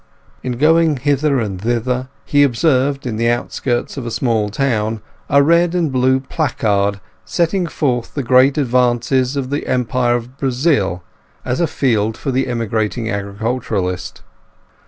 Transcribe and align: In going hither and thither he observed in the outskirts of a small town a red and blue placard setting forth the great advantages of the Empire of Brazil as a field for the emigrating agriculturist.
In 0.41 0.53
going 0.53 0.97
hither 0.97 1.39
and 1.39 1.61
thither 1.61 2.09
he 2.25 2.41
observed 2.41 3.05
in 3.05 3.17
the 3.17 3.29
outskirts 3.29 3.97
of 3.97 4.05
a 4.07 4.09
small 4.09 4.49
town 4.49 4.99
a 5.29 5.43
red 5.43 5.75
and 5.75 5.91
blue 5.91 6.19
placard 6.21 6.99
setting 7.23 7.67
forth 7.67 8.15
the 8.15 8.23
great 8.23 8.57
advantages 8.57 9.35
of 9.35 9.51
the 9.51 9.67
Empire 9.67 10.15
of 10.15 10.39
Brazil 10.39 11.03
as 11.45 11.61
a 11.61 11.67
field 11.67 12.17
for 12.17 12.31
the 12.31 12.47
emigrating 12.47 13.11
agriculturist. 13.11 14.23